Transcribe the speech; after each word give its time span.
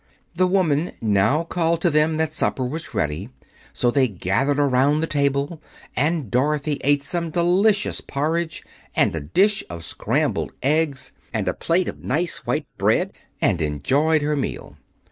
The 0.33 0.47
woman 0.47 0.93
now 0.99 1.43
called 1.43 1.79
to 1.81 1.91
them 1.91 2.17
that 2.17 2.33
supper 2.33 2.65
was 2.65 2.95
ready, 2.95 3.29
so 3.71 3.91
they 3.91 4.07
gathered 4.07 4.57
around 4.59 4.99
the 5.01 5.05
table 5.05 5.61
and 5.95 6.31
Dorothy 6.31 6.79
ate 6.83 7.03
some 7.03 7.29
delicious 7.29 8.01
porridge 8.01 8.63
and 8.95 9.15
a 9.15 9.19
dish 9.19 9.63
of 9.69 9.85
scrambled 9.85 10.53
eggs 10.63 11.11
and 11.31 11.47
a 11.47 11.53
plate 11.53 11.87
of 11.87 11.99
nice 12.03 12.47
white 12.47 12.65
bread, 12.79 13.13
and 13.41 13.61
enjoyed 13.61 14.23
her 14.23 14.35
meal. 14.35 14.75